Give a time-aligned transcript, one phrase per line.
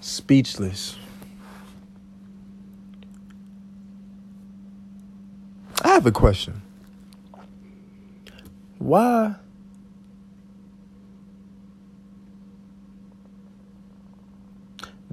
[0.00, 0.96] speechless.
[5.82, 6.62] I have a question.
[8.78, 9.34] Why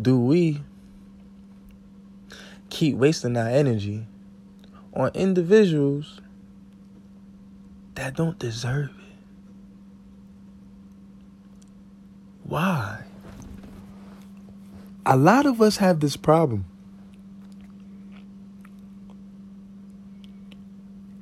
[0.02, 0.62] do we
[2.70, 4.06] keep wasting our energy
[4.94, 6.22] on individuals
[7.96, 8.94] that don't deserve it?
[12.44, 13.07] Why?
[15.10, 16.66] A lot of us have this problem.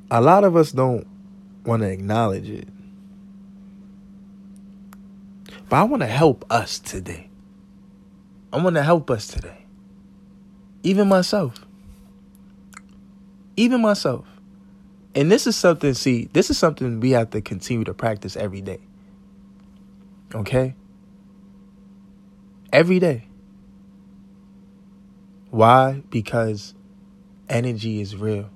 [0.10, 1.06] A lot of us don't
[1.66, 2.68] want to acknowledge it.
[5.70, 7.30] But I want to help us today.
[8.52, 9.66] I want to help us today.
[10.82, 11.64] Even myself.
[13.56, 14.26] Even myself.
[15.14, 18.62] And this is something, see, this is something we have to continue to practice every
[18.62, 18.80] day.
[20.34, 20.74] Okay?
[22.74, 23.28] Every day.
[25.50, 26.04] Why?
[26.10, 26.74] Because
[27.48, 28.50] energy is real.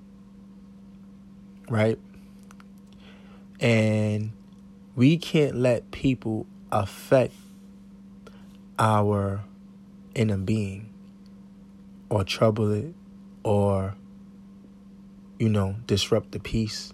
[1.69, 1.99] Right?
[3.59, 4.31] And
[4.95, 7.33] we can't let people affect
[8.77, 9.43] our
[10.15, 10.89] inner being
[12.09, 12.93] or trouble it
[13.43, 13.95] or,
[15.37, 16.93] you know, disrupt the peace.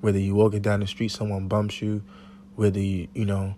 [0.00, 2.02] Whether you're walking down the street, someone bumps you,
[2.56, 3.54] whether you, you know,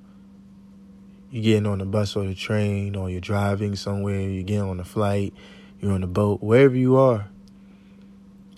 [1.31, 4.81] you're getting on the bus or the train, or you're driving somewhere, you're getting on
[4.81, 5.35] a flight,
[5.81, 7.29] you're on a boat, wherever you are,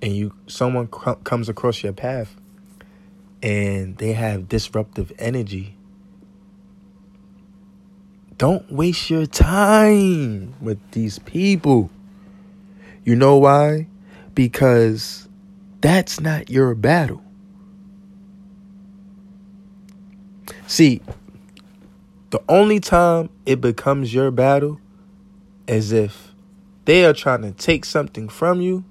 [0.02, 2.36] and you someone comes across your path,
[3.42, 5.76] and they have disruptive energy.
[8.36, 11.90] Don't waste your time with these people.
[13.04, 13.88] You know why?
[14.34, 15.28] Because
[15.80, 17.22] that's not your battle.
[20.68, 21.00] See,
[22.30, 24.80] the only time it becomes your battle
[25.66, 26.34] is if
[26.84, 28.84] they are trying to take something from you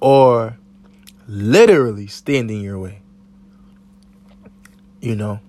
[0.00, 0.58] or
[1.26, 3.00] literally standing your way.
[5.00, 5.40] You know?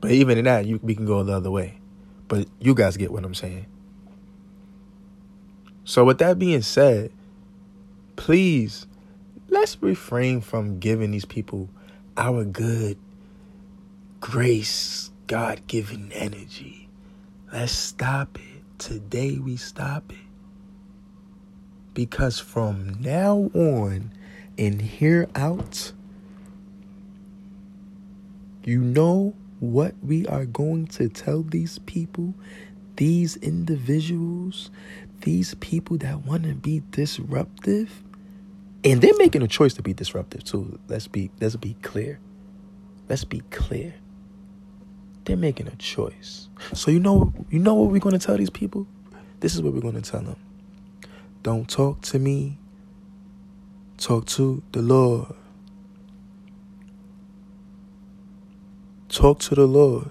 [0.00, 1.78] But even in that, you, we can go the other way.
[2.28, 3.66] But you guys get what I'm saying.
[5.84, 7.12] So, with that being said,
[8.16, 8.86] please
[9.48, 11.68] let's refrain from giving these people
[12.16, 12.98] our good
[14.20, 16.88] grace God given energy.
[17.52, 18.62] Let's stop it.
[18.78, 20.18] Today we stop it.
[21.94, 24.12] Because from now on
[24.58, 25.92] and here out,
[28.64, 32.34] you know what we are going to tell these people,
[32.96, 34.70] these individuals,
[35.22, 38.02] these people that want to be disruptive.
[38.84, 40.78] And they're making a choice to be disruptive too.
[40.88, 42.20] Let's be let's be clear.
[43.08, 43.94] Let's be clear.
[45.26, 46.48] They're making a choice.
[46.72, 48.86] So you know you know what we're going to tell these people?
[49.40, 50.36] This is what we're going to tell them.
[51.42, 52.58] Don't talk to me.
[53.98, 55.34] Talk to the Lord.
[59.08, 60.10] Talk to the Lord.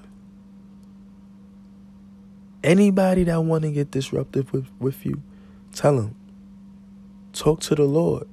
[2.64, 5.22] Anybody that want to get disruptive with, with you,
[5.74, 6.16] tell them.
[7.32, 8.28] Talk to the Lord.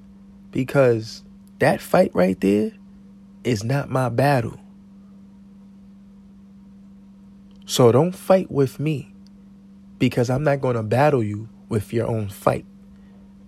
[0.50, 1.22] Because
[1.59, 2.72] that fight right there
[3.44, 4.59] is not my battle.
[7.64, 9.14] So don't fight with me
[9.98, 12.66] because I'm not going to battle you with your own fight.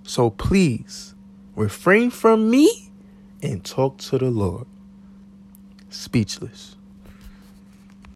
[0.02, 1.14] So please
[1.56, 2.90] refrain from me
[3.42, 4.66] and talk to the Lord.
[5.88, 6.76] Speechless.